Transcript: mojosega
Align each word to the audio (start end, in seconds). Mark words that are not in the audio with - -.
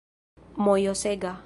mojosega 0.57 1.35